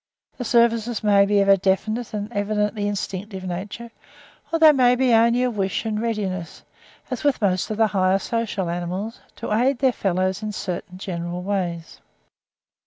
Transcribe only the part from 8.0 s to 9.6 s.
social animals, to